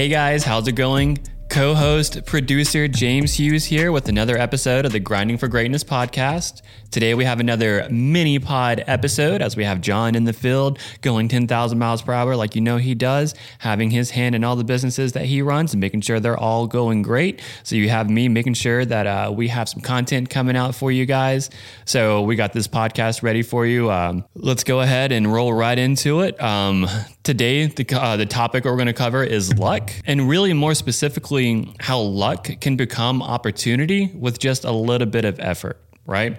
Hey 0.00 0.08
guys, 0.08 0.44
how's 0.44 0.66
it 0.66 0.76
going? 0.76 1.18
Co 1.50 1.74
host, 1.74 2.24
producer 2.24 2.88
James 2.88 3.34
Hughes 3.34 3.66
here 3.66 3.92
with 3.92 4.08
another 4.08 4.38
episode 4.38 4.86
of 4.86 4.92
the 4.92 4.98
Grinding 4.98 5.36
for 5.36 5.46
Greatness 5.46 5.84
podcast. 5.84 6.62
Today 6.90 7.14
we 7.14 7.24
have 7.24 7.38
another 7.38 7.86
mini 7.90 8.38
pod 8.38 8.82
episode 8.86 9.42
as 9.42 9.56
we 9.56 9.64
have 9.64 9.80
John 9.80 10.14
in 10.14 10.24
the 10.24 10.32
field 10.32 10.78
going 11.02 11.28
10,000 11.28 11.78
miles 11.78 12.02
per 12.02 12.12
hour 12.12 12.34
like 12.34 12.54
you 12.54 12.62
know 12.62 12.78
he 12.78 12.94
does, 12.94 13.34
having 13.58 13.90
his 13.90 14.10
hand 14.10 14.34
in 14.34 14.42
all 14.42 14.56
the 14.56 14.64
businesses 14.64 15.12
that 15.12 15.26
he 15.26 15.42
runs 15.42 15.74
and 15.74 15.80
making 15.80 16.00
sure 16.00 16.18
they're 16.18 16.38
all 16.38 16.66
going 16.66 17.02
great. 17.02 17.42
So 17.64 17.76
you 17.76 17.90
have 17.90 18.08
me 18.08 18.28
making 18.28 18.54
sure 18.54 18.84
that 18.84 19.06
uh, 19.06 19.30
we 19.30 19.48
have 19.48 19.68
some 19.68 19.82
content 19.82 20.30
coming 20.30 20.56
out 20.56 20.74
for 20.74 20.90
you 20.90 21.04
guys. 21.04 21.50
So 21.84 22.22
we 22.22 22.36
got 22.36 22.52
this 22.52 22.68
podcast 22.68 23.22
ready 23.22 23.42
for 23.42 23.66
you. 23.66 23.90
Um, 23.90 24.24
let's 24.34 24.64
go 24.64 24.80
ahead 24.80 25.12
and 25.12 25.30
roll 25.30 25.52
right 25.52 25.78
into 25.78 26.20
it. 26.20 26.40
Um, 26.40 26.88
today, 27.30 27.66
the, 27.66 27.86
uh, 27.96 28.16
the 28.16 28.26
topic 28.26 28.64
we're 28.64 28.74
going 28.74 28.86
to 28.86 28.92
cover 28.92 29.22
is 29.22 29.56
luck 29.56 29.92
and 30.04 30.28
really 30.28 30.52
more 30.52 30.74
specifically 30.74 31.72
how 31.78 32.00
luck 32.00 32.48
can 32.60 32.76
become 32.76 33.22
opportunity 33.22 34.10
with 34.14 34.38
just 34.38 34.64
a 34.64 34.72
little 34.72 35.06
bit 35.06 35.24
of 35.24 35.38
effort, 35.38 35.80
right? 36.06 36.36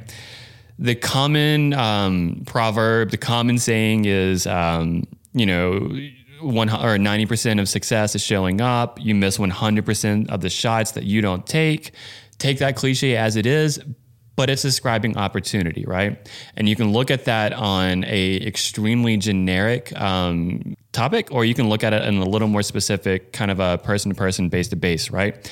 the 0.81 0.95
common 0.95 1.73
um, 1.73 2.41
proverb, 2.47 3.11
the 3.11 3.17
common 3.17 3.59
saying 3.59 4.05
is, 4.05 4.47
um, 4.47 5.03
you 5.31 5.45
know, 5.45 5.91
one 6.41 6.71
or 6.71 6.97
ninety 6.97 7.27
percent 7.27 7.59
of 7.59 7.69
success 7.69 8.15
is 8.15 8.23
showing 8.23 8.59
up. 8.61 8.99
You 8.99 9.13
miss 9.13 9.37
one 9.37 9.51
hundred 9.51 9.85
percent 9.85 10.31
of 10.31 10.41
the 10.41 10.49
shots 10.49 10.91
that 10.93 11.03
you 11.03 11.21
don't 11.21 11.45
take. 11.45 11.91
Take 12.39 12.57
that 12.59 12.75
cliche 12.75 13.15
as 13.15 13.35
it 13.35 13.45
is, 13.45 13.79
but 14.35 14.49
it's 14.49 14.63
describing 14.63 15.17
opportunity, 15.17 15.85
right? 15.85 16.27
And 16.57 16.67
you 16.67 16.75
can 16.75 16.91
look 16.91 17.11
at 17.11 17.25
that 17.25 17.53
on 17.53 18.03
a 18.05 18.37
extremely 18.37 19.17
generic 19.17 19.95
um, 20.01 20.75
topic, 20.91 21.29
or 21.31 21.45
you 21.45 21.53
can 21.53 21.69
look 21.69 21.83
at 21.83 21.93
it 21.93 22.03
in 22.03 22.17
a 22.17 22.25
little 22.25 22.47
more 22.47 22.63
specific, 22.63 23.31
kind 23.33 23.51
of 23.51 23.59
a 23.59 23.77
person 23.77 24.11
to 24.11 24.15
person, 24.15 24.49
base 24.49 24.67
to 24.69 24.75
base, 24.75 25.09
right? 25.09 25.49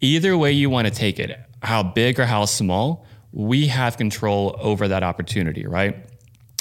Either 0.00 0.36
way 0.36 0.52
you 0.52 0.68
want 0.68 0.86
to 0.86 0.92
take 0.92 1.18
it, 1.18 1.38
how 1.62 1.82
big 1.82 2.20
or 2.20 2.26
how 2.26 2.44
small 2.44 3.06
we 3.32 3.66
have 3.66 3.96
control 3.96 4.56
over 4.60 4.88
that 4.88 5.02
opportunity, 5.02 5.66
right? 5.66 5.96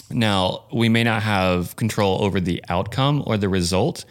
Now, 0.09 0.65
we 0.73 0.89
may 0.89 1.03
not 1.03 1.23
have 1.23 1.75
control 1.75 2.23
over 2.23 2.39
the 2.39 2.63
outcome 2.69 3.23
or 3.25 3.37
the 3.37 3.49
result, 3.49 4.05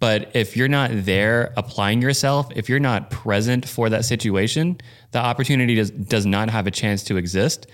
but 0.00 0.30
if 0.34 0.56
you're 0.56 0.68
not 0.68 0.90
there 0.92 1.52
applying 1.56 2.00
yourself, 2.00 2.48
if 2.54 2.68
you're 2.68 2.80
not 2.80 3.10
present 3.10 3.68
for 3.68 3.90
that 3.90 4.04
situation, 4.04 4.78
the 5.10 5.18
opportunity 5.18 5.74
does, 5.74 5.90
does 5.90 6.26
not 6.26 6.50
have 6.50 6.66
a 6.66 6.70
chance 6.70 7.02
to 7.04 7.16
exist, 7.16 7.66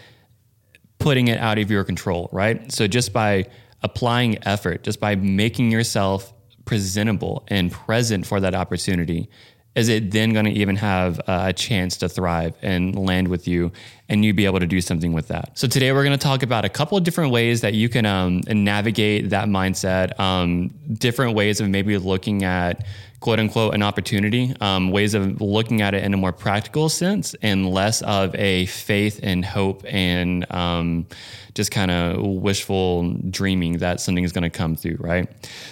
putting 0.98 1.29
it 1.29 1.39
out 1.39 1.58
of 1.58 1.70
your 1.70 1.84
control, 1.84 2.29
right? 2.33 2.73
So 2.73 2.86
just 2.86 3.12
by 3.12 3.47
applying 3.84 4.44
effort, 4.46 4.82
just 4.82 4.98
by 4.98 5.14
making 5.14 5.70
yourself 5.70 6.32
presentable 6.64 7.44
and 7.48 7.70
present 7.70 8.27
for 8.27 8.40
that 8.40 8.54
opportunity, 8.54 9.28
is 9.74 9.88
it 9.88 10.12
then 10.12 10.32
going 10.32 10.44
to 10.44 10.52
even 10.52 10.77
have 10.77 11.20
a 11.27 11.52
chance 11.52 11.96
to 11.96 12.08
thrive 12.08 12.56
and 12.62 12.96
land 12.96 13.28
with 13.28 13.48
you 13.48 13.72
and 14.08 14.24
you 14.24 14.32
be 14.32 14.44
able 14.46 14.60
to 14.60 14.66
do 14.66 14.80
something 14.80 15.12
with 15.12 15.28
that? 15.28 15.58
So 15.58 15.66
today 15.66 15.92
we're 15.92 16.05
going 16.05 16.16
to 16.16 16.22
talk 16.22 16.42
about 16.42 16.64
a 16.64 16.68
couple 16.68 16.96
of 16.96 17.05
different 17.05 17.32
ways 17.32 17.60
that 17.62 17.74
you 17.74 17.88
can 17.88 18.06
um, 18.06 18.42
navigate 18.46 19.30
that 19.30 19.48
mindset 19.48 20.18
um, 20.20 20.68
different 20.92 21.34
ways 21.34 21.60
of 21.60 21.68
maybe 21.68 21.98
looking 21.98 22.44
at 22.44 22.86
quote 23.25 23.41
unquote 23.41 23.75
an 23.75 23.83
opportunity 23.83 24.55
um, 24.61 24.91
ways 24.91 25.14
of 25.14 25.41
looking 25.41 25.80
at 25.80 25.94
it 25.94 26.05
in 26.05 26.12
a 26.12 26.17
more 26.17 26.30
practical 26.30 26.91
sense 26.91 27.34
and 27.41 27.70
less 27.70 28.03
of 28.03 28.34
a 28.34 28.67
faith 28.67 29.19
and 29.22 29.47
hope 29.47 29.83
and 29.89 30.44
um, 30.53 31.06
just 31.55 31.70
kind 31.70 31.91
of 31.91 32.22
wishful 32.22 33.14
dreaming 33.30 33.78
that 33.78 33.98
something 33.98 34.25
is 34.25 34.33
going 34.33 34.42
to 34.42 34.50
come 34.50 34.77
through 34.77 34.98
right 35.00 35.27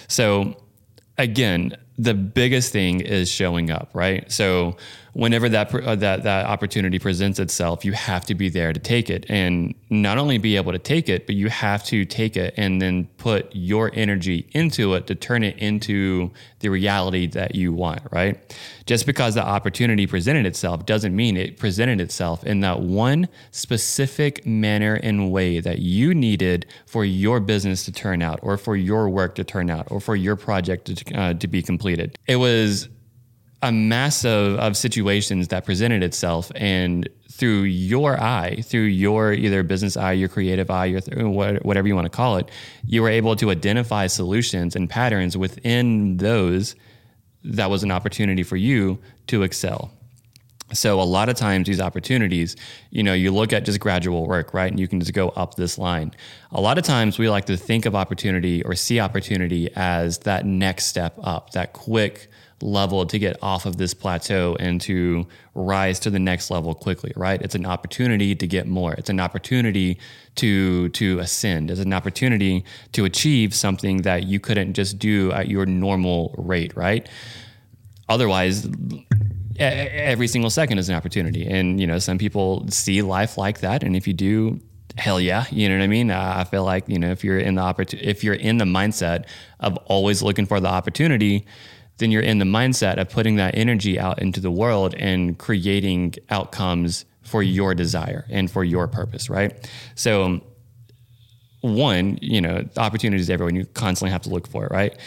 so 0.07 0.57
again 1.19 1.77
the 1.97 2.13
biggest 2.13 2.71
thing 2.71 3.01
is 3.01 3.29
showing 3.29 3.69
up, 3.69 3.89
right? 3.93 4.29
So 4.31 4.77
whenever 5.13 5.47
that 5.49 5.73
uh, 5.73 5.95
that 5.95 6.23
that 6.23 6.45
opportunity 6.45 6.99
presents 6.99 7.39
itself, 7.39 7.85
you 7.85 7.93
have 7.93 8.25
to 8.25 8.35
be 8.35 8.49
there 8.49 8.73
to 8.73 8.79
take 8.79 9.09
it, 9.09 9.25
and 9.29 9.73
not 9.89 10.17
only 10.17 10.37
be 10.37 10.55
able 10.55 10.71
to 10.71 10.79
take 10.79 11.07
it, 11.07 11.25
but 11.25 11.35
you 11.35 11.49
have 11.49 11.83
to 11.85 12.03
take 12.05 12.35
it 12.35 12.53
and 12.57 12.81
then 12.81 13.07
put 13.17 13.49
your 13.55 13.91
energy 13.93 14.47
into 14.51 14.93
it 14.95 15.07
to 15.07 15.15
turn 15.15 15.43
it 15.43 15.57
into 15.57 16.31
the 16.59 16.69
reality 16.69 17.27
that 17.27 17.55
you 17.55 17.73
want, 17.73 18.01
right? 18.11 18.57
Just 18.85 19.05
because 19.05 19.35
the 19.35 19.43
opportunity 19.43 20.07
presented 20.07 20.45
itself 20.45 20.85
doesn't 20.85 21.15
mean 21.15 21.37
it 21.37 21.57
presented 21.57 22.01
itself 22.01 22.43
in 22.43 22.61
that 22.61 22.81
one 22.81 23.27
specific 23.51 24.45
manner 24.45 24.95
and 25.03 25.31
way 25.31 25.59
that 25.59 25.79
you 25.79 26.13
needed 26.13 26.65
for 26.85 27.05
your 27.05 27.39
business 27.39 27.85
to 27.85 27.91
turn 27.91 28.21
out, 28.21 28.39
or 28.41 28.57
for 28.57 28.75
your 28.75 29.09
work 29.09 29.35
to 29.35 29.43
turn 29.43 29.69
out, 29.69 29.87
or 29.91 29.99
for 29.99 30.15
your 30.15 30.35
project 30.35 30.85
to, 30.85 31.15
uh, 31.15 31.33
to 31.35 31.47
be 31.47 31.61
completed. 31.61 32.17
It 32.27 32.37
was 32.37 32.89
a 33.63 33.71
mass 33.71 34.25
of, 34.25 34.59
of 34.59 34.77
situations 34.77 35.47
that 35.47 35.65
presented 35.65 36.03
itself. 36.03 36.51
And 36.55 37.09
through 37.33 37.63
your 37.63 38.21
eye 38.21 38.57
through 38.61 38.83
your 38.83 39.33
either 39.33 39.63
business 39.63 39.97
eye 39.97 40.11
your 40.11 40.29
creative 40.29 40.69
eye 40.69 40.85
your 40.85 41.01
whatever 41.63 41.87
you 41.87 41.95
want 41.95 42.05
to 42.05 42.15
call 42.15 42.37
it 42.37 42.49
you 42.85 43.01
were 43.01 43.09
able 43.09 43.35
to 43.35 43.49
identify 43.49 44.05
solutions 44.05 44.75
and 44.75 44.87
patterns 44.87 45.35
within 45.35 46.15
those 46.17 46.75
that 47.43 47.71
was 47.71 47.81
an 47.81 47.91
opportunity 47.91 48.43
for 48.43 48.55
you 48.55 48.99
to 49.25 49.41
excel 49.41 49.91
so 50.73 50.99
a 50.99 51.03
lot 51.03 51.29
of 51.29 51.35
times 51.35 51.67
these 51.67 51.79
opportunities, 51.79 52.55
you 52.89 53.03
know, 53.03 53.13
you 53.13 53.31
look 53.31 53.53
at 53.53 53.65
just 53.65 53.79
gradual 53.79 54.27
work, 54.27 54.53
right? 54.53 54.69
And 54.71 54.79
you 54.79 54.87
can 54.87 54.99
just 54.99 55.13
go 55.13 55.29
up 55.29 55.55
this 55.55 55.77
line. 55.77 56.11
A 56.51 56.61
lot 56.61 56.77
of 56.77 56.83
times 56.83 57.17
we 57.17 57.29
like 57.29 57.45
to 57.45 57.57
think 57.57 57.85
of 57.85 57.95
opportunity 57.95 58.63
or 58.63 58.75
see 58.75 58.99
opportunity 58.99 59.69
as 59.75 60.19
that 60.19 60.45
next 60.45 60.85
step 60.85 61.15
up, 61.23 61.51
that 61.51 61.73
quick 61.73 62.29
level 62.63 63.05
to 63.05 63.19
get 63.19 63.37
off 63.43 63.65
of 63.65 63.77
this 63.77 63.93
plateau 63.93 64.55
and 64.59 64.79
to 64.79 65.27
rise 65.53 65.99
to 65.99 66.09
the 66.09 66.19
next 66.19 66.49
level 66.49 66.73
quickly, 66.73 67.11
right? 67.15 67.41
It's 67.41 67.55
an 67.55 67.65
opportunity 67.65 68.35
to 68.35 68.47
get 68.47 68.67
more. 68.67 68.93
It's 68.93 69.09
an 69.09 69.19
opportunity 69.19 69.99
to 70.35 70.89
to 70.89 71.19
ascend. 71.19 71.69
It's 71.69 71.81
an 71.81 71.93
opportunity 71.93 72.63
to 72.93 73.05
achieve 73.05 73.53
something 73.53 74.03
that 74.03 74.23
you 74.23 74.39
couldn't 74.39 74.73
just 74.73 74.97
do 74.97 75.31
at 75.33 75.49
your 75.49 75.65
normal 75.65 76.33
rate, 76.37 76.75
right? 76.75 77.07
Otherwise, 78.09 78.67
every 79.57 80.27
single 80.27 80.49
second 80.49 80.77
is 80.77 80.89
an 80.89 80.95
opportunity. 80.95 81.45
And 81.45 81.79
you 81.79 81.87
know, 81.87 81.99
some 81.99 82.17
people 82.17 82.69
see 82.69 83.01
life 83.01 83.37
like 83.37 83.59
that 83.59 83.83
and 83.83 83.95
if 83.95 84.07
you 84.07 84.13
do 84.13 84.59
hell 84.95 85.19
yeah 85.19 85.45
you 85.49 85.67
know 85.67 85.75
what 85.75 85.83
i 85.83 85.87
mean 85.87 86.11
i 86.11 86.43
feel 86.43 86.63
like 86.63 86.87
you 86.87 86.99
know 86.99 87.09
if 87.09 87.23
you're 87.23 87.39
in 87.39 87.55
the 87.55 87.61
opportunity 87.61 88.07
if 88.07 88.23
you're 88.23 88.35
in 88.35 88.57
the 88.57 88.65
mindset 88.65 89.25
of 89.59 89.75
always 89.87 90.21
looking 90.21 90.45
for 90.45 90.59
the 90.59 90.67
opportunity 90.67 91.47
then 91.97 92.11
you're 92.11 92.21
in 92.21 92.39
the 92.39 92.45
mindset 92.45 92.97
of 92.97 93.09
putting 93.09 93.35
that 93.35 93.55
energy 93.55 93.99
out 93.99 94.21
into 94.21 94.39
the 94.39 94.51
world 94.51 94.95
and 94.95 95.37
creating 95.37 96.13
outcomes 96.29 97.05
for 97.21 97.43
your 97.43 97.73
desire 97.73 98.25
and 98.29 98.49
for 98.51 98.63
your 98.63 98.87
purpose, 98.87 99.29
right? 99.29 99.69
So, 99.95 100.41
one, 101.61 102.19
you 102.21 102.41
know, 102.41 102.65
opportunities 102.77 103.29
everywhere, 103.29 103.49
and 103.49 103.57
you 103.57 103.65
constantly 103.65 104.11
have 104.11 104.23
to 104.23 104.29
look 104.29 104.47
for 104.47 104.65
it, 104.65 104.71
right? 104.71 104.97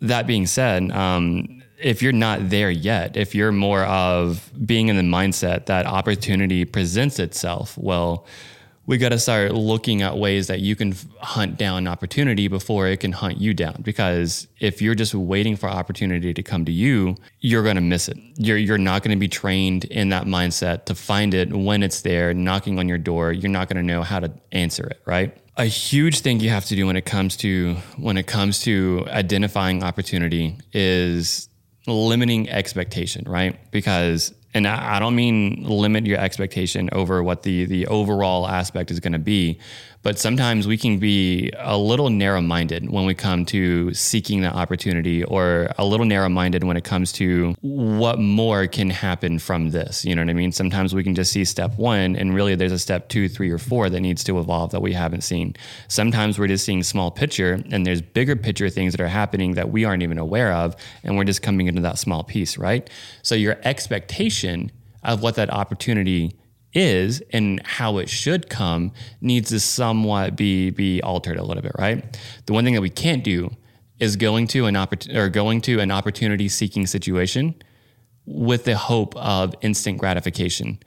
That 0.00 0.26
being 0.26 0.46
said, 0.46 0.90
um, 0.92 1.62
if 1.80 2.02
you're 2.02 2.12
not 2.12 2.50
there 2.50 2.70
yet, 2.70 3.16
if 3.16 3.34
you're 3.34 3.52
more 3.52 3.84
of 3.84 4.50
being 4.66 4.88
in 4.88 4.96
the 4.96 5.02
mindset 5.02 5.66
that 5.66 5.86
opportunity 5.86 6.64
presents 6.64 7.18
itself, 7.18 7.76
well, 7.78 8.26
we 8.86 8.98
got 8.98 9.10
to 9.10 9.18
start 9.20 9.52
looking 9.54 10.02
at 10.02 10.18
ways 10.18 10.48
that 10.48 10.58
you 10.58 10.74
can 10.74 10.96
hunt 11.20 11.56
down 11.56 11.86
opportunity 11.86 12.48
before 12.48 12.88
it 12.88 12.98
can 12.98 13.12
hunt 13.12 13.38
you 13.38 13.54
down. 13.54 13.82
Because 13.82 14.48
if 14.58 14.82
you're 14.82 14.96
just 14.96 15.14
waiting 15.14 15.54
for 15.54 15.68
opportunity 15.68 16.34
to 16.34 16.42
come 16.42 16.64
to 16.64 16.72
you, 16.72 17.14
you're 17.38 17.62
going 17.62 17.76
to 17.76 17.82
miss 17.82 18.08
it. 18.08 18.18
You're, 18.36 18.56
you're 18.56 18.78
not 18.78 19.04
going 19.04 19.16
to 19.16 19.20
be 19.20 19.28
trained 19.28 19.84
in 19.84 20.08
that 20.08 20.24
mindset 20.24 20.86
to 20.86 20.96
find 20.96 21.34
it 21.34 21.52
when 21.52 21.84
it's 21.84 22.00
there, 22.00 22.34
knocking 22.34 22.80
on 22.80 22.88
your 22.88 22.98
door. 22.98 23.32
You're 23.32 23.50
not 23.50 23.68
going 23.68 23.76
to 23.76 23.82
know 23.82 24.02
how 24.02 24.18
to 24.18 24.32
answer 24.50 24.86
it, 24.86 25.00
right? 25.06 25.36
A 25.56 25.66
huge 25.66 26.20
thing 26.20 26.40
you 26.40 26.50
have 26.50 26.64
to 26.66 26.74
do 26.74 26.86
when 26.86 26.96
it 26.96 27.04
comes 27.04 27.36
to 27.38 27.74
when 27.98 28.16
it 28.16 28.26
comes 28.26 28.60
to 28.62 29.06
identifying 29.08 29.84
opportunity 29.84 30.56
is 30.72 31.49
limiting 31.86 32.48
expectation, 32.48 33.24
right? 33.26 33.58
Because 33.70 34.34
and 34.52 34.66
I, 34.66 34.98
don't 34.98 35.14
mean 35.14 35.62
limit 35.64 36.06
your 36.06 36.18
expectation 36.18 36.88
over 36.92 37.22
what 37.22 37.42
the 37.44 37.66
the 37.66 37.86
overall 37.86 38.48
aspect 38.48 38.90
is 38.90 38.98
going 38.98 39.12
to 39.12 39.18
be, 39.18 39.60
but 40.02 40.18
sometimes 40.18 40.66
we 40.66 40.78
can 40.78 40.98
be 40.98 41.50
a 41.58 41.76
little 41.76 42.08
narrow 42.08 42.40
minded 42.40 42.88
when 42.90 43.04
we 43.04 43.14
come 43.14 43.44
to 43.46 43.92
seeking 43.92 44.40
the 44.40 44.48
opportunity, 44.48 45.22
or 45.24 45.70
a 45.76 45.84
little 45.84 46.06
narrow 46.06 46.28
minded 46.28 46.64
when 46.64 46.76
it 46.76 46.84
comes 46.84 47.12
to 47.12 47.54
what 47.60 48.18
more 48.18 48.66
can 48.66 48.88
happen 48.88 49.38
from 49.38 49.70
this. 49.70 50.04
You 50.04 50.14
know 50.14 50.22
what 50.22 50.30
I 50.30 50.34
mean? 50.34 50.52
Sometimes 50.52 50.94
we 50.94 51.04
can 51.04 51.14
just 51.14 51.32
see 51.32 51.44
step 51.44 51.76
one, 51.76 52.16
and 52.16 52.34
really 52.34 52.54
there's 52.54 52.72
a 52.72 52.78
step 52.78 53.08
two, 53.08 53.28
three, 53.28 53.50
or 53.50 53.58
four 53.58 53.90
that 53.90 54.00
needs 54.00 54.24
to 54.24 54.38
evolve 54.38 54.70
that 54.70 54.80
we 54.80 54.92
haven't 54.92 55.22
seen. 55.22 55.54
Sometimes 55.88 56.38
we're 56.38 56.48
just 56.48 56.64
seeing 56.64 56.82
small 56.82 57.10
picture, 57.10 57.62
and 57.70 57.84
there's 57.84 58.00
bigger 58.00 58.36
picture 58.36 58.70
things 58.70 58.92
that 58.92 59.00
are 59.00 59.08
happening 59.08 59.54
that 59.54 59.70
we 59.70 59.84
aren't 59.84 60.02
even 60.02 60.18
aware 60.18 60.52
of, 60.52 60.74
and 61.04 61.16
we're 61.16 61.24
just 61.24 61.42
coming 61.42 61.66
into 61.66 61.82
that 61.82 61.98
small 61.98 62.24
piece, 62.24 62.56
right? 62.56 62.88
So 63.22 63.34
your 63.34 63.58
expectation 63.64 64.72
of 65.02 65.22
what 65.22 65.34
that 65.34 65.50
opportunity 65.50 66.36
is 66.72 67.22
and 67.32 67.60
how 67.66 67.98
it 67.98 68.08
should 68.08 68.48
come 68.48 68.92
needs 69.20 69.50
to 69.50 69.60
somewhat 69.60 70.36
be 70.36 70.70
be 70.70 71.02
altered 71.02 71.36
a 71.36 71.42
little 71.42 71.62
bit, 71.62 71.72
right? 71.78 72.18
The 72.46 72.52
one 72.52 72.64
thing 72.64 72.74
that 72.74 72.80
we 72.80 72.90
can't 72.90 73.24
do 73.24 73.50
is 73.98 74.16
going 74.16 74.46
to 74.48 74.66
an 74.66 74.74
oppor- 74.74 75.14
or 75.14 75.28
going 75.28 75.60
to 75.62 75.80
an 75.80 75.90
opportunity 75.90 76.48
seeking 76.48 76.86
situation 76.86 77.54
with 78.24 78.64
the 78.64 78.76
hope 78.76 79.14
of 79.16 79.54
instant 79.60 79.98
gratification. 79.98 80.78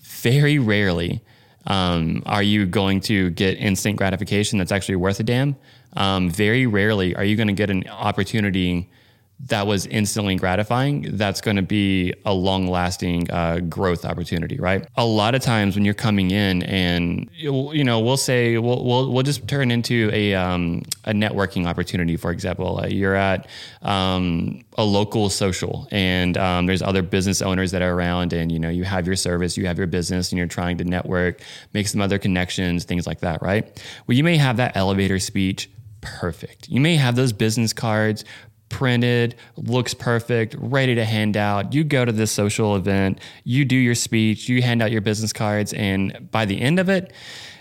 Very 0.00 0.58
rarely 0.58 1.22
um, 1.66 2.22
are 2.26 2.42
you 2.42 2.66
going 2.66 3.00
to 3.02 3.30
get 3.30 3.58
instant 3.58 3.96
gratification 3.96 4.58
that's 4.58 4.72
actually 4.72 4.96
worth 4.96 5.20
a 5.20 5.22
damn. 5.22 5.56
Um, 5.96 6.30
very 6.30 6.66
rarely 6.66 7.14
are 7.14 7.24
you 7.24 7.36
going 7.36 7.48
to 7.48 7.54
get 7.54 7.70
an 7.70 7.88
opportunity 7.88 8.90
that 9.40 9.66
was 9.68 9.86
instantly 9.86 10.34
gratifying, 10.34 11.16
that's 11.16 11.40
going 11.40 11.56
to 11.56 11.62
be 11.62 12.12
a 12.24 12.34
long 12.34 12.66
lasting 12.66 13.30
uh, 13.30 13.60
growth 13.60 14.04
opportunity, 14.04 14.58
right? 14.58 14.86
A 14.96 15.04
lot 15.04 15.36
of 15.36 15.42
times 15.42 15.76
when 15.76 15.84
you're 15.84 15.94
coming 15.94 16.32
in 16.32 16.64
and, 16.64 17.30
you 17.34 17.84
know, 17.84 18.00
we'll 18.00 18.16
say, 18.16 18.58
we'll, 18.58 18.84
we'll, 18.84 19.12
we'll 19.12 19.22
just 19.22 19.46
turn 19.46 19.70
into 19.70 20.10
a, 20.12 20.34
um, 20.34 20.82
a 21.04 21.12
networking 21.12 21.66
opportunity, 21.66 22.16
for 22.16 22.32
example. 22.32 22.80
Uh, 22.82 22.88
you're 22.88 23.14
at 23.14 23.46
um, 23.82 24.60
a 24.76 24.84
local 24.84 25.30
social 25.30 25.86
and 25.92 26.36
um, 26.36 26.66
there's 26.66 26.82
other 26.82 27.02
business 27.02 27.40
owners 27.40 27.70
that 27.70 27.80
are 27.80 27.94
around 27.94 28.32
and, 28.32 28.50
you 28.50 28.58
know, 28.58 28.68
you 28.68 28.82
have 28.82 29.06
your 29.06 29.16
service, 29.16 29.56
you 29.56 29.66
have 29.66 29.78
your 29.78 29.86
business 29.86 30.32
and 30.32 30.38
you're 30.38 30.48
trying 30.48 30.76
to 30.78 30.84
network, 30.84 31.40
make 31.74 31.86
some 31.86 32.00
other 32.00 32.18
connections, 32.18 32.84
things 32.84 33.06
like 33.06 33.20
that, 33.20 33.40
right? 33.40 33.64
Well, 34.08 34.16
you 34.16 34.24
may 34.24 34.36
have 34.36 34.56
that 34.56 34.76
elevator 34.76 35.20
speech 35.20 35.70
perfect. 36.00 36.68
You 36.68 36.80
may 36.80 36.96
have 36.96 37.16
those 37.16 37.32
business 37.32 37.72
cards 37.72 38.24
printed, 38.68 39.34
looks 39.56 39.94
perfect, 39.94 40.54
ready 40.58 40.94
to 40.94 41.04
hand 41.04 41.36
out. 41.36 41.72
You 41.72 41.84
go 41.84 42.04
to 42.04 42.12
this 42.12 42.30
social 42.30 42.76
event, 42.76 43.20
you 43.44 43.64
do 43.64 43.76
your 43.76 43.94
speech, 43.94 44.48
you 44.48 44.62
hand 44.62 44.82
out 44.82 44.90
your 44.90 45.00
business 45.00 45.32
cards, 45.32 45.72
and 45.72 46.30
by 46.30 46.44
the 46.44 46.60
end 46.60 46.78
of 46.78 46.88
it, 46.88 47.12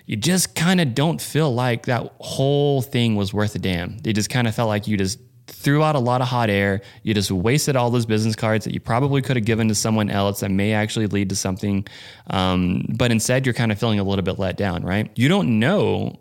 you 0.06 0.16
just 0.16 0.56
kind 0.56 0.80
of 0.80 0.96
don't 0.96 1.22
feel 1.22 1.54
like 1.54 1.86
that 1.86 2.14
whole 2.20 2.82
thing 2.82 3.16
was 3.16 3.34
worth 3.34 3.56
a 3.56 3.60
damn. 3.60 3.98
You 4.04 4.14
just 4.14 4.30
kind 4.30 4.48
of 4.48 4.56
felt 4.56 4.70
like 4.70 4.88
you 4.88 4.98
just 4.98 5.20
threw 5.48 5.84
out 5.84 5.96
a 5.96 6.00
lot 6.00 6.22
of 6.22 6.28
hot 6.28 6.50
air. 6.50 6.82
You 7.04 7.14
just 7.14 7.32
wasted 7.32 7.76
all 7.76 7.90
those 7.90 8.06
business 8.06 8.36
cards 8.36 8.66
that 8.66 8.74
you 8.74 8.80
probably 8.80 9.22
could 9.22 9.36
have 9.36 9.46
given 9.46 9.68
to 9.68 9.76
someone 9.76 10.10
else 10.10 10.42
that 10.42 10.52
may 10.52 10.74
actually 10.74 11.08
lead 11.08 11.30
to 11.30 11.36
something. 11.36 11.88
Um, 12.30 12.86
but 12.96 13.12
instead, 13.12 13.46
you're 13.46 13.54
kind 13.54 13.72
of 13.72 13.80
feeling 13.80 14.00
a 14.00 14.04
little 14.04 14.24
bit 14.24 14.40
let 14.40 14.56
down, 14.56 14.84
right? 14.84 15.12
You 15.16 15.28
don't 15.28 15.60
know 15.60 16.20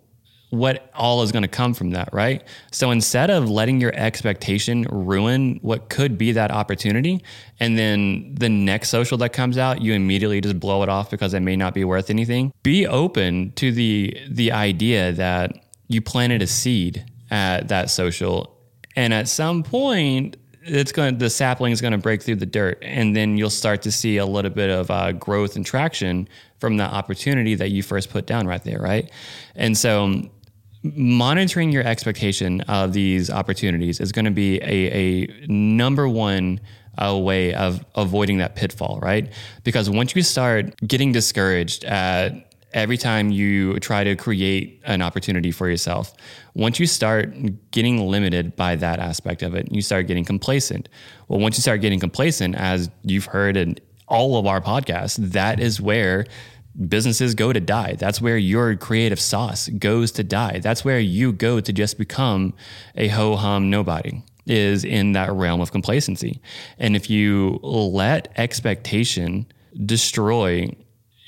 what 0.56 0.90
all 0.94 1.22
is 1.22 1.32
going 1.32 1.42
to 1.42 1.48
come 1.48 1.74
from 1.74 1.90
that, 1.90 2.08
right? 2.12 2.42
So 2.70 2.90
instead 2.90 3.30
of 3.30 3.48
letting 3.48 3.80
your 3.80 3.94
expectation 3.94 4.86
ruin 4.90 5.58
what 5.62 5.88
could 5.88 6.16
be 6.18 6.32
that 6.32 6.50
opportunity, 6.50 7.22
and 7.60 7.78
then 7.78 8.34
the 8.34 8.48
next 8.48 8.88
social 8.88 9.18
that 9.18 9.32
comes 9.32 9.58
out, 9.58 9.82
you 9.82 9.92
immediately 9.92 10.40
just 10.40 10.58
blow 10.60 10.82
it 10.82 10.88
off 10.88 11.10
because 11.10 11.34
it 11.34 11.40
may 11.40 11.56
not 11.56 11.74
be 11.74 11.84
worth 11.84 12.10
anything. 12.10 12.52
Be 12.62 12.86
open 12.86 13.52
to 13.52 13.72
the 13.72 14.16
the 14.28 14.52
idea 14.52 15.12
that 15.12 15.52
you 15.88 16.00
planted 16.00 16.42
a 16.42 16.46
seed 16.46 17.04
at 17.30 17.68
that 17.68 17.90
social, 17.90 18.56
and 18.94 19.12
at 19.12 19.28
some 19.28 19.62
point, 19.62 20.36
it's 20.62 20.92
going 20.92 21.18
the 21.18 21.30
sapling 21.30 21.72
is 21.72 21.80
going 21.80 21.92
to 21.92 21.98
break 21.98 22.22
through 22.22 22.36
the 22.36 22.46
dirt, 22.46 22.78
and 22.82 23.14
then 23.14 23.36
you'll 23.36 23.50
start 23.50 23.82
to 23.82 23.92
see 23.92 24.16
a 24.16 24.26
little 24.26 24.50
bit 24.50 24.70
of 24.70 24.90
uh, 24.90 25.12
growth 25.12 25.56
and 25.56 25.64
traction 25.64 26.28
from 26.58 26.76
the 26.76 26.84
opportunity 26.84 27.54
that 27.54 27.70
you 27.70 27.82
first 27.82 28.10
put 28.10 28.26
down 28.26 28.46
right 28.46 28.64
there, 28.64 28.80
right? 28.80 29.10
And 29.54 29.76
so 29.76 30.22
monitoring 30.94 31.72
your 31.72 31.84
expectation 31.84 32.60
of 32.62 32.92
these 32.92 33.30
opportunities 33.30 34.00
is 34.00 34.12
going 34.12 34.24
to 34.26 34.30
be 34.30 34.58
a, 34.60 34.92
a 34.92 35.46
number 35.48 36.08
one 36.08 36.60
uh, 36.98 37.16
way 37.16 37.54
of 37.54 37.84
avoiding 37.94 38.38
that 38.38 38.56
pitfall, 38.56 38.98
right? 39.02 39.32
Because 39.64 39.90
once 39.90 40.14
you 40.14 40.22
start 40.22 40.76
getting 40.86 41.12
discouraged 41.12 41.84
at 41.84 42.46
every 42.72 42.96
time 42.98 43.30
you 43.30 43.78
try 43.80 44.04
to 44.04 44.14
create 44.16 44.82
an 44.84 45.00
opportunity 45.02 45.50
for 45.50 45.68
yourself, 45.68 46.12
once 46.54 46.78
you 46.78 46.86
start 46.86 47.34
getting 47.70 48.06
limited 48.06 48.54
by 48.56 48.76
that 48.76 48.98
aspect 48.98 49.42
of 49.42 49.54
it, 49.54 49.70
you 49.72 49.80
start 49.80 50.06
getting 50.06 50.24
complacent. 50.24 50.88
Well, 51.28 51.40
once 51.40 51.56
you 51.56 51.62
start 51.62 51.80
getting 51.80 52.00
complacent, 52.00 52.54
as 52.54 52.90
you've 53.02 53.26
heard 53.26 53.56
in 53.56 53.78
all 54.08 54.38
of 54.38 54.46
our 54.46 54.60
podcasts, 54.60 55.16
that 55.32 55.58
is 55.58 55.80
where 55.80 56.26
businesses 56.88 57.34
go 57.34 57.52
to 57.52 57.60
die. 57.60 57.94
That's 57.98 58.20
where 58.20 58.36
your 58.36 58.76
creative 58.76 59.20
sauce 59.20 59.68
goes 59.68 60.12
to 60.12 60.24
die. 60.24 60.60
That's 60.60 60.84
where 60.84 61.00
you 61.00 61.32
go 61.32 61.60
to 61.60 61.72
just 61.72 61.98
become 61.98 62.54
a 62.94 63.08
ho 63.08 63.36
hum 63.36 63.70
nobody 63.70 64.22
is 64.46 64.84
in 64.84 65.12
that 65.12 65.32
realm 65.32 65.60
of 65.60 65.72
complacency. 65.72 66.40
And 66.78 66.94
if 66.94 67.10
you 67.10 67.58
let 67.62 68.32
expectation 68.36 69.46
destroy 69.84 70.70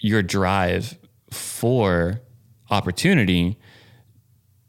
your 0.00 0.22
drive 0.22 0.96
for 1.30 2.20
opportunity, 2.70 3.58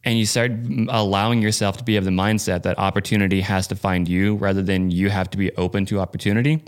and 0.04 0.18
you 0.18 0.26
start 0.26 0.52
allowing 0.88 1.42
yourself 1.42 1.78
to 1.78 1.84
be 1.84 1.98
of 1.98 2.06
the 2.06 2.12
mindset 2.12 2.64
that 2.64 2.80
opportunity 2.80 3.42
has 3.42 3.68
to 3.68 3.76
find 3.76 4.08
you 4.08 4.36
rather 4.36 4.62
than 4.62 4.90
you 4.92 5.10
have 5.10 5.30
to 5.30 5.38
be 5.38 5.52
open 5.56 5.86
to 5.86 6.00
opportunity, 6.00 6.64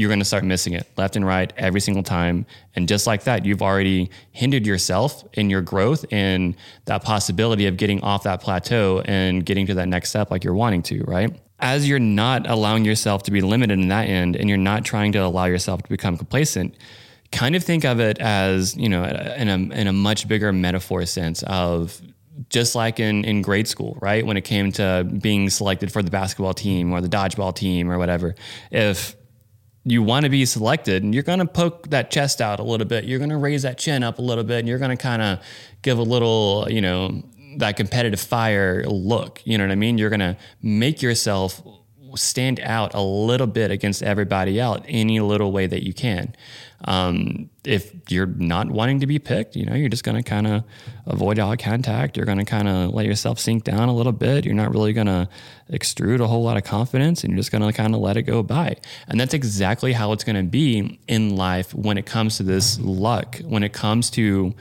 you're 0.00 0.08
going 0.08 0.18
to 0.18 0.24
start 0.24 0.44
missing 0.44 0.72
it 0.72 0.88
left 0.96 1.14
and 1.14 1.26
right 1.26 1.52
every 1.58 1.80
single 1.80 2.02
time. 2.02 2.46
And 2.74 2.88
just 2.88 3.06
like 3.06 3.24
that, 3.24 3.44
you've 3.44 3.60
already 3.60 4.08
hindered 4.32 4.66
yourself 4.66 5.22
in 5.34 5.50
your 5.50 5.60
growth 5.60 6.06
and 6.10 6.56
that 6.86 7.04
possibility 7.04 7.66
of 7.66 7.76
getting 7.76 8.00
off 8.00 8.22
that 8.22 8.40
plateau 8.40 9.02
and 9.04 9.44
getting 9.44 9.66
to 9.66 9.74
that 9.74 9.88
next 9.88 10.08
step 10.08 10.30
like 10.30 10.42
you're 10.42 10.54
wanting 10.54 10.82
to, 10.84 11.04
right? 11.04 11.38
As 11.58 11.86
you're 11.86 11.98
not 11.98 12.48
allowing 12.48 12.86
yourself 12.86 13.24
to 13.24 13.30
be 13.30 13.42
limited 13.42 13.78
in 13.78 13.88
that 13.88 14.08
end 14.08 14.36
and 14.36 14.48
you're 14.48 14.56
not 14.56 14.86
trying 14.86 15.12
to 15.12 15.18
allow 15.18 15.44
yourself 15.44 15.82
to 15.82 15.88
become 15.90 16.16
complacent, 16.16 16.74
kind 17.30 17.54
of 17.54 17.62
think 17.62 17.84
of 17.84 18.00
it 18.00 18.18
as, 18.20 18.74
you 18.78 18.88
know, 18.88 19.04
in 19.04 19.48
a, 19.50 19.54
in 19.74 19.86
a 19.86 19.92
much 19.92 20.26
bigger 20.26 20.50
metaphor 20.50 21.04
sense 21.04 21.42
of 21.42 22.00
just 22.48 22.74
like 22.74 22.98
in, 22.98 23.22
in 23.26 23.42
grade 23.42 23.68
school, 23.68 23.98
right? 24.00 24.24
When 24.24 24.38
it 24.38 24.44
came 24.44 24.72
to 24.72 25.06
being 25.20 25.50
selected 25.50 25.92
for 25.92 26.02
the 26.02 26.10
basketball 26.10 26.54
team 26.54 26.90
or 26.90 27.02
the 27.02 27.08
dodgeball 27.08 27.54
team 27.54 27.90
or 27.90 27.98
whatever. 27.98 28.34
If 28.70 29.14
you 29.84 30.02
want 30.02 30.24
to 30.24 30.30
be 30.30 30.44
selected 30.44 31.02
and 31.02 31.14
you're 31.14 31.22
going 31.22 31.38
to 31.38 31.46
poke 31.46 31.88
that 31.90 32.10
chest 32.10 32.40
out 32.40 32.60
a 32.60 32.62
little 32.62 32.86
bit. 32.86 33.04
You're 33.04 33.18
going 33.18 33.30
to 33.30 33.36
raise 33.36 33.62
that 33.62 33.78
chin 33.78 34.02
up 34.02 34.18
a 34.18 34.22
little 34.22 34.44
bit 34.44 34.58
and 34.58 34.68
you're 34.68 34.78
going 34.78 34.96
to 34.96 35.02
kind 35.02 35.22
of 35.22 35.40
give 35.82 35.98
a 35.98 36.02
little, 36.02 36.66
you 36.68 36.80
know, 36.80 37.22
that 37.56 37.76
competitive 37.76 38.20
fire 38.20 38.84
look. 38.86 39.40
You 39.44 39.58
know 39.58 39.64
what 39.64 39.72
I 39.72 39.76
mean? 39.76 39.98
You're 39.98 40.10
going 40.10 40.20
to 40.20 40.36
make 40.62 41.02
yourself 41.02 41.62
stand 42.16 42.60
out 42.60 42.94
a 42.94 43.00
little 43.00 43.46
bit 43.46 43.70
against 43.70 44.02
everybody 44.02 44.58
else 44.58 44.84
any 44.88 45.20
little 45.20 45.52
way 45.52 45.66
that 45.66 45.84
you 45.84 45.92
can. 45.92 46.34
Um, 46.86 47.50
if 47.64 47.92
you're 48.08 48.26
not 48.26 48.70
wanting 48.70 49.00
to 49.00 49.06
be 49.06 49.18
picked, 49.18 49.54
you 49.54 49.66
know, 49.66 49.74
you're 49.74 49.90
just 49.90 50.02
going 50.02 50.16
to 50.16 50.22
kind 50.22 50.46
of 50.46 50.64
avoid 51.06 51.38
eye 51.38 51.56
contact. 51.56 52.16
You're 52.16 52.26
going 52.26 52.38
to 52.38 52.44
kind 52.44 52.68
of 52.68 52.94
let 52.94 53.04
yourself 53.04 53.38
sink 53.38 53.64
down 53.64 53.88
a 53.88 53.94
little 53.94 54.12
bit. 54.12 54.46
You're 54.46 54.54
not 54.54 54.70
really 54.70 54.92
going 54.92 55.06
to 55.06 55.28
extrude 55.70 56.20
a 56.20 56.26
whole 56.26 56.42
lot 56.42 56.56
of 56.56 56.64
confidence 56.64 57.22
and 57.22 57.32
you're 57.32 57.38
just 57.38 57.52
going 57.52 57.62
to 57.62 57.72
kind 57.72 57.94
of 57.94 58.00
let 58.00 58.16
it 58.16 58.22
go 58.22 58.42
by. 58.42 58.76
And 59.08 59.20
that's 59.20 59.34
exactly 59.34 59.92
how 59.92 60.12
it's 60.12 60.24
going 60.24 60.36
to 60.36 60.50
be 60.50 60.98
in 61.06 61.36
life 61.36 61.74
when 61.74 61.98
it 61.98 62.06
comes 62.06 62.38
to 62.38 62.42
this 62.42 62.78
luck, 62.80 63.38
when 63.44 63.62
it 63.62 63.72
comes 63.72 64.08
to 64.10 64.54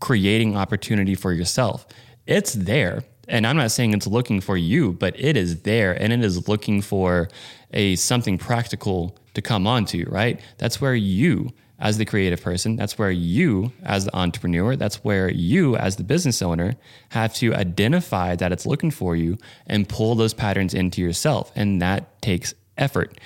creating 0.00 0.56
opportunity 0.56 1.14
for 1.14 1.32
yourself. 1.32 1.86
It's 2.26 2.54
there 2.54 3.04
and 3.32 3.46
I'm 3.46 3.56
not 3.56 3.70
saying 3.70 3.94
it's 3.94 4.06
looking 4.06 4.42
for 4.42 4.58
you, 4.58 4.92
but 4.92 5.18
it 5.18 5.38
is 5.38 5.62
there 5.62 6.00
and 6.00 6.12
it 6.12 6.22
is 6.22 6.46
looking 6.48 6.82
for 6.82 7.28
a 7.72 7.96
something 7.96 8.36
practical 8.36 9.16
to 9.32 9.40
come 9.40 9.66
onto, 9.66 10.04
right? 10.08 10.38
That's 10.58 10.82
where 10.82 10.94
you 10.94 11.50
as 11.78 11.96
the 11.98 12.04
creative 12.04 12.40
person, 12.40 12.76
that's 12.76 12.96
where 12.98 13.10
you 13.10 13.72
as 13.82 14.04
the 14.04 14.14
entrepreneur, 14.14 14.76
that's 14.76 15.02
where 15.02 15.30
you 15.30 15.76
as 15.76 15.96
the 15.96 16.04
business 16.04 16.42
owner 16.42 16.74
have 17.08 17.34
to 17.34 17.54
identify 17.54 18.36
that 18.36 18.52
it's 18.52 18.66
looking 18.66 18.90
for 18.90 19.16
you 19.16 19.38
and 19.66 19.88
pull 19.88 20.14
those 20.14 20.34
patterns 20.34 20.74
into 20.74 21.00
yourself. 21.00 21.50
And 21.56 21.82
that 21.82 22.20
takes 22.20 22.54
effort. 22.76 23.18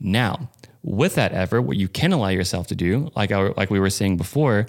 Now, 0.00 0.48
with 0.84 1.16
that 1.16 1.32
effort, 1.32 1.62
what 1.62 1.76
you 1.76 1.88
can 1.88 2.12
allow 2.12 2.28
yourself 2.28 2.68
to 2.68 2.76
do, 2.76 3.10
like 3.16 3.32
I, 3.32 3.48
like 3.56 3.70
we 3.70 3.80
were 3.80 3.90
saying 3.90 4.16
before, 4.18 4.68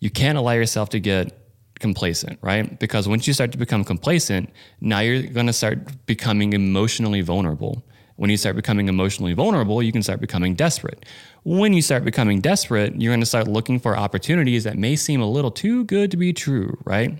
you 0.00 0.08
can't 0.08 0.38
allow 0.38 0.52
yourself 0.52 0.88
to 0.88 0.98
get 0.98 1.39
complacent, 1.80 2.38
right? 2.42 2.78
Because 2.78 3.08
once 3.08 3.26
you 3.26 3.32
start 3.32 3.52
to 3.52 3.58
become 3.58 3.84
complacent, 3.84 4.50
now 4.80 5.00
you're 5.00 5.22
going 5.22 5.46
to 5.46 5.52
start 5.52 6.06
becoming 6.06 6.52
emotionally 6.52 7.22
vulnerable. 7.22 7.82
When 8.20 8.28
you 8.28 8.36
start 8.36 8.54
becoming 8.54 8.88
emotionally 8.88 9.32
vulnerable, 9.32 9.82
you 9.82 9.92
can 9.92 10.02
start 10.02 10.20
becoming 10.20 10.54
desperate. 10.54 11.06
When 11.42 11.72
you 11.72 11.80
start 11.80 12.04
becoming 12.04 12.42
desperate, 12.42 13.00
you're 13.00 13.10
going 13.10 13.20
to 13.20 13.26
start 13.26 13.48
looking 13.48 13.80
for 13.80 13.96
opportunities 13.96 14.64
that 14.64 14.76
may 14.76 14.94
seem 14.94 15.22
a 15.22 15.26
little 15.26 15.50
too 15.50 15.84
good 15.84 16.10
to 16.10 16.18
be 16.18 16.34
true, 16.34 16.76
right? 16.84 17.18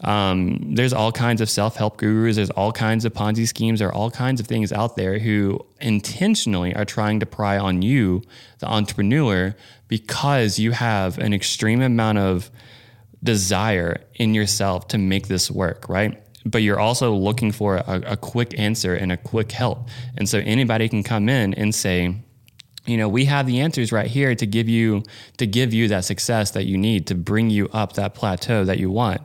Um, 0.00 0.74
there's 0.74 0.94
all 0.94 1.12
kinds 1.12 1.42
of 1.42 1.50
self 1.50 1.76
help 1.76 1.98
gurus, 1.98 2.36
there's 2.36 2.48
all 2.48 2.72
kinds 2.72 3.04
of 3.04 3.12
Ponzi 3.12 3.46
schemes, 3.46 3.80
there 3.80 3.88
are 3.88 3.94
all 3.94 4.10
kinds 4.10 4.40
of 4.40 4.46
things 4.46 4.72
out 4.72 4.96
there 4.96 5.18
who 5.18 5.60
intentionally 5.82 6.74
are 6.74 6.86
trying 6.86 7.20
to 7.20 7.26
pry 7.26 7.58
on 7.58 7.82
you, 7.82 8.22
the 8.60 8.68
entrepreneur, 8.68 9.54
because 9.86 10.58
you 10.58 10.70
have 10.70 11.18
an 11.18 11.34
extreme 11.34 11.82
amount 11.82 12.16
of 12.16 12.50
desire 13.22 14.00
in 14.14 14.34
yourself 14.34 14.88
to 14.88 14.98
make 14.98 15.28
this 15.28 15.50
work, 15.50 15.88
right? 15.88 16.22
But 16.44 16.62
you're 16.62 16.80
also 16.80 17.14
looking 17.14 17.52
for 17.52 17.76
a, 17.76 18.02
a 18.06 18.16
quick 18.16 18.58
answer 18.58 18.94
and 18.94 19.12
a 19.12 19.16
quick 19.16 19.52
help. 19.52 19.88
And 20.16 20.28
so 20.28 20.38
anybody 20.38 20.88
can 20.88 21.02
come 21.02 21.28
in 21.28 21.52
and 21.54 21.74
say, 21.74 22.14
you 22.86 22.96
know, 22.96 23.08
we 23.08 23.26
have 23.26 23.46
the 23.46 23.60
answers 23.60 23.92
right 23.92 24.06
here 24.06 24.34
to 24.34 24.46
give 24.46 24.68
you 24.68 25.02
to 25.36 25.46
give 25.46 25.74
you 25.74 25.88
that 25.88 26.04
success 26.06 26.52
that 26.52 26.64
you 26.64 26.78
need 26.78 27.06
to 27.08 27.14
bring 27.14 27.50
you 27.50 27.68
up 27.72 27.94
that 27.94 28.14
plateau 28.14 28.64
that 28.64 28.78
you 28.78 28.90
want. 28.90 29.20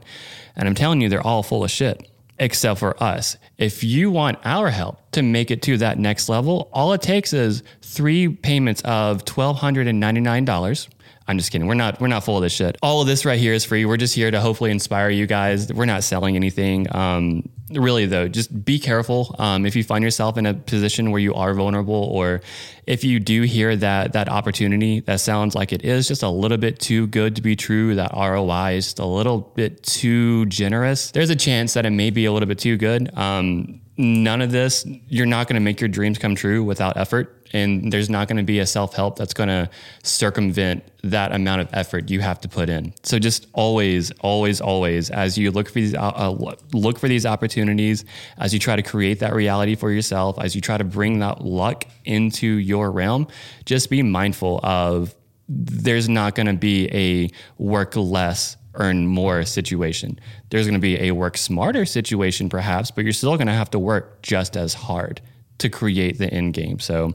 And 0.56 0.68
I'm 0.68 0.76
telling 0.76 1.00
you, 1.02 1.08
they're 1.08 1.26
all 1.26 1.44
full 1.44 1.64
of 1.64 1.72
shit. 1.72 2.10
except 2.40 2.80
for 2.80 3.02
us. 3.02 3.38
If 3.58 3.84
you 3.84 4.12
want 4.12 4.40
our 4.44 4.70
help 4.70 5.00
to 5.12 5.22
make 5.22 5.52
it 5.52 5.62
to 5.64 5.78
that 5.78 6.00
next 6.00 6.30
level, 6.30 6.70
all 6.74 6.94
it 6.94 7.02
takes 7.02 7.32
is 7.34 7.64
three 7.82 8.28
payments 8.28 8.82
of 8.82 9.24
$1,299. 9.26 10.90
I'm 11.28 11.38
just 11.38 11.52
kidding. 11.52 11.68
We're 11.68 11.74
not 11.76 12.02
we're 12.02 12.08
not 12.08 12.24
full 12.24 12.38
of 12.38 12.44
this 12.44 12.54
shit. 12.54 12.78
All 12.82 13.02
of 13.02 13.08
this 13.08 13.26
right 13.26 13.40
here 13.40 13.54
is 13.54 13.64
free. 13.64 13.86
We're 13.86 13.98
just 13.98 14.14
here 14.14 14.30
to 14.30 14.40
hopefully 14.42 14.72
inspire 14.72 15.10
you 15.10 15.26
guys. 15.26 15.72
We're 15.72 15.86
not 15.86 16.04
selling 16.04 16.36
anything. 16.36 16.88
Um, 16.94 17.50
really 17.72 18.06
though, 18.06 18.28
just 18.28 18.66
be 18.66 18.78
careful. 18.78 19.36
Um, 19.40 19.66
if 19.66 19.76
you 19.76 19.84
find 19.84 20.04
yourself 20.04 20.38
in 20.38 20.46
a 20.46 20.54
position 20.54 21.12
where 21.12 21.22
you 21.22 21.34
are 21.34 21.54
vulnerable, 21.54 22.10
or 22.12 22.42
if 22.88 23.04
you 23.04 23.20
do 23.20 23.44
hear 23.44 23.76
that 23.78 24.14
that 24.14 24.28
opportunity 24.28 25.00
that 25.02 25.22
sounds 25.22 25.56
like 25.56 25.72
it 25.72 25.86
is 25.86 26.08
just 26.08 26.24
a 26.24 26.30
little 26.30 26.58
bit 26.58 26.80
too 26.80 27.08
good 27.08 27.38
to 27.38 27.42
be 27.42 27.56
true, 27.56 27.96
that 27.96 28.12
ROI 28.14 28.74
is 28.76 28.86
just 28.86 29.00
a 29.00 29.06
little 29.06 29.40
bit 29.40 29.82
too 29.84 30.46
generous. 30.48 31.12
There's 31.12 31.30
a 31.30 31.36
chance 31.36 31.74
that 31.76 31.86
it 31.86 31.92
may 31.92 32.10
be 32.10 32.26
a 32.26 32.34
little 32.34 32.48
bit 32.48 32.60
too 32.60 32.76
good. 32.76 33.16
Um, 33.18 33.80
none 33.98 34.42
of 34.42 34.52
this, 34.52 34.86
you're 35.08 35.26
not 35.26 35.48
going 35.48 35.56
to 35.56 35.62
make 35.62 35.80
your 35.80 35.88
dreams 35.88 36.18
come 36.18 36.36
true 36.36 36.64
without 36.64 36.98
effort. 36.98 37.48
And 37.54 37.94
there's 37.94 38.10
not 38.10 38.28
going 38.28 38.38
to 38.38 38.44
be 38.44 38.60
a 38.60 38.66
self 38.66 38.96
help 38.96 39.16
that's 39.16 39.34
going 39.34 39.50
to 39.50 39.70
circumvent 40.02 40.84
that 41.04 41.32
amount 41.32 41.62
of 41.62 41.70
effort 41.72 42.10
you 42.10 42.20
have 42.20 42.42
to 42.42 42.50
put 42.50 42.68
in. 42.68 42.94
So 43.04 43.20
just 43.20 43.46
always, 43.54 44.10
always, 44.22 44.60
always, 44.60 45.12
as 45.12 45.38
you 45.38 45.52
look 45.52 45.68
for 45.68 45.76
these, 45.76 45.94
uh, 45.94 46.12
uh, 46.16 46.56
look 46.74 46.98
for 46.98 47.08
these 47.08 47.28
opportunities, 47.28 48.06
as 48.40 48.54
you 48.54 48.60
try 48.60 48.76
to 48.76 48.82
create 48.82 49.20
that 49.20 49.36
reality 49.36 49.76
for 49.76 49.92
yourself, 49.92 50.40
as 50.40 50.56
you 50.56 50.62
try 50.62 50.78
to 50.78 50.84
bring 50.84 51.20
that 51.20 51.42
luck 51.42 51.86
into 52.06 52.48
your 52.48 52.92
realm, 52.92 53.28
just 53.66 53.92
be 53.92 54.02
mindful 54.02 54.60
of 54.64 55.14
there's 55.48 56.10
not 56.10 56.34
going 56.34 56.48
to 56.48 56.54
be 56.54 56.90
a 56.92 57.30
work 57.62 57.96
less 57.96 58.58
earn 58.76 59.08
more 59.08 59.44
situation. 59.44 60.20
There's 60.50 60.66
going 60.66 60.76
to 60.76 60.80
be 60.80 61.00
a 61.02 61.12
work 61.12 61.38
smarter 61.38 61.86
situation, 61.86 62.50
perhaps, 62.50 62.92
but 62.92 63.04
you're 63.04 63.14
still 63.14 63.36
going 63.38 63.48
to 63.48 63.54
have 63.54 63.70
to 63.72 63.80
work 63.80 64.22
just 64.22 64.58
as 64.58 64.74
hard 64.74 65.22
to 65.60 65.70
create 65.70 66.18
the 66.18 66.32
end 66.34 66.54
game. 66.54 66.80
So 66.80 67.14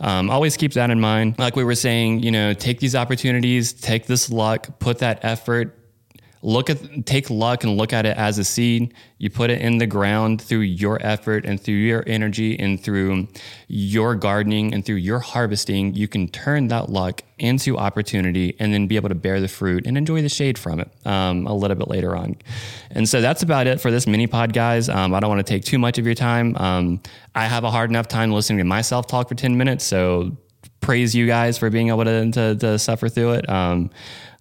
um, 0.00 0.28
always 0.28 0.56
keep 0.56 0.72
that 0.74 0.90
in 0.90 1.00
mind. 1.00 1.38
Like 1.38 1.56
we 1.56 1.64
were 1.64 1.74
saying, 1.74 2.22
you 2.22 2.30
know, 2.30 2.52
take 2.52 2.80
these 2.80 2.94
opportunities, 2.94 3.72
take 3.72 4.06
this 4.06 4.30
luck, 4.30 4.78
put 4.78 4.98
that 4.98 5.24
effort 5.24 5.78
look 6.42 6.70
at 6.70 7.06
take 7.06 7.30
luck 7.30 7.64
and 7.64 7.76
look 7.76 7.92
at 7.92 8.06
it 8.06 8.16
as 8.16 8.38
a 8.38 8.44
seed. 8.44 8.94
You 9.18 9.30
put 9.30 9.50
it 9.50 9.60
in 9.60 9.78
the 9.78 9.86
ground 9.86 10.40
through 10.40 10.60
your 10.60 10.98
effort 11.04 11.44
and 11.44 11.60
through 11.60 11.74
your 11.74 12.04
energy 12.06 12.58
and 12.58 12.82
through 12.82 13.28
your 13.68 14.14
gardening 14.14 14.74
and 14.74 14.84
through 14.84 14.96
your 14.96 15.18
harvesting 15.18 15.94
you 15.94 16.06
can 16.06 16.28
turn 16.28 16.68
that 16.68 16.90
luck 16.90 17.22
into 17.38 17.76
opportunity 17.76 18.54
and 18.58 18.72
then 18.72 18.86
be 18.86 18.96
able 18.96 19.08
to 19.08 19.14
bear 19.14 19.40
the 19.40 19.48
fruit 19.48 19.86
and 19.86 19.98
enjoy 19.98 20.22
the 20.22 20.28
shade 20.28 20.58
from 20.58 20.80
it 20.80 20.90
um, 21.06 21.46
a 21.46 21.54
little 21.54 21.76
bit 21.76 21.88
later 21.88 22.16
on. 22.16 22.36
And 22.90 23.08
so 23.08 23.20
that's 23.20 23.42
about 23.42 23.66
it 23.66 23.80
for 23.80 23.90
this 23.90 24.06
mini 24.06 24.26
pod 24.26 24.52
guys. 24.52 24.88
Um, 24.88 25.14
i 25.14 25.20
don't 25.20 25.30
want 25.30 25.44
to 25.44 25.50
take 25.52 25.64
too 25.64 25.78
much 25.78 25.98
of 25.98 26.06
your 26.06 26.14
time. 26.14 26.56
Um, 26.56 27.00
i 27.34 27.46
have 27.46 27.64
a 27.64 27.70
hard 27.70 27.90
enough 27.90 28.08
time 28.08 28.32
listening 28.32 28.58
to 28.58 28.64
myself 28.64 29.06
talk 29.06 29.28
for 29.28 29.34
10 29.34 29.56
minutes 29.56 29.84
so 29.84 30.36
praise 30.80 31.14
you 31.14 31.26
guys 31.26 31.58
for 31.58 31.68
being 31.68 31.88
able 31.88 32.04
to, 32.04 32.30
to, 32.30 32.54
to 32.54 32.78
suffer 32.78 33.08
through 33.08 33.32
it. 33.32 33.48
Um, 33.48 33.90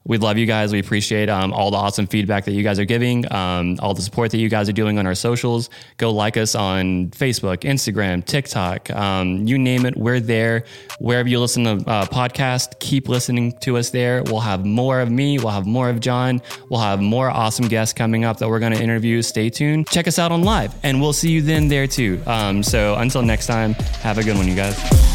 we 0.05 0.17
love 0.19 0.37
you 0.37 0.45
guys. 0.45 0.71
We 0.71 0.79
appreciate 0.79 1.29
um, 1.29 1.51
all 1.51 1.71
the 1.71 1.77
awesome 1.77 2.05
feedback 2.05 2.45
that 2.45 2.51
you 2.51 2.63
guys 2.63 2.79
are 2.79 2.85
giving, 2.85 3.31
um, 3.33 3.77
all 3.81 3.93
the 3.93 4.03
support 4.03 4.31
that 4.31 4.37
you 4.37 4.49
guys 4.49 4.69
are 4.69 4.73
doing 4.73 4.99
on 4.99 5.07
our 5.07 5.15
socials. 5.15 5.69
Go 5.97 6.11
like 6.11 6.37
us 6.37 6.53
on 6.53 7.09
Facebook, 7.09 7.59
Instagram, 7.61 8.23
TikTok, 8.23 8.91
um, 8.91 9.47
you 9.47 9.57
name 9.57 9.85
it. 9.85 9.97
We're 9.97 10.19
there. 10.19 10.65
Wherever 10.99 11.27
you 11.27 11.39
listen 11.39 11.63
to 11.63 11.89
uh, 11.89 12.05
podcast, 12.05 12.79
keep 12.79 13.09
listening 13.09 13.57
to 13.61 13.77
us 13.77 13.89
there. 13.89 14.21
We'll 14.23 14.41
have 14.41 14.65
more 14.65 15.01
of 15.01 15.09
me. 15.09 15.39
We'll 15.39 15.49
have 15.49 15.65
more 15.65 15.89
of 15.89 15.99
John. 15.99 16.41
We'll 16.69 16.81
have 16.81 17.01
more 17.01 17.29
awesome 17.29 17.67
guests 17.67 17.93
coming 17.93 18.25
up 18.25 18.37
that 18.37 18.47
we're 18.47 18.59
going 18.59 18.73
to 18.73 18.81
interview. 18.81 19.23
Stay 19.23 19.49
tuned. 19.49 19.87
Check 19.87 20.07
us 20.07 20.19
out 20.19 20.31
on 20.31 20.43
live, 20.43 20.73
and 20.83 21.01
we'll 21.01 21.13
see 21.13 21.31
you 21.31 21.41
then 21.41 21.67
there 21.67 21.87
too. 21.87 22.21
Um, 22.27 22.61
so 22.61 22.95
until 22.95 23.23
next 23.23 23.47
time, 23.47 23.73
have 23.73 24.19
a 24.19 24.23
good 24.23 24.37
one, 24.37 24.47
you 24.47 24.55
guys. 24.55 25.14